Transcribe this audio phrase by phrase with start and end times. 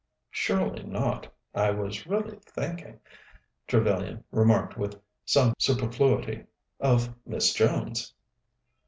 [0.31, 1.31] "Surely not.
[1.53, 2.99] I was really thinking,"
[3.67, 6.45] Trevellyan remarked with some superfluity,
[6.79, 8.11] "of Miss Jones."